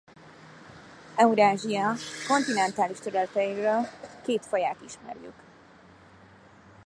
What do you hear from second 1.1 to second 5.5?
Eurázsia kontinentális területeiről két faját ismerjük.